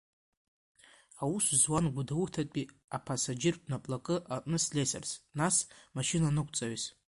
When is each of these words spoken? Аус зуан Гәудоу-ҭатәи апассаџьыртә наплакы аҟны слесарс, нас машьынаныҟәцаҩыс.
Аус 1.21 1.45
зуан 1.61 1.85
Гәудоу-ҭатәи 1.93 2.71
апассаџьыртә 2.95 3.67
наплакы 3.69 4.15
аҟны 4.35 4.57
слесарс, 4.63 5.11
нас 5.39 5.55
машьынаныҟәцаҩыс. 5.95 6.83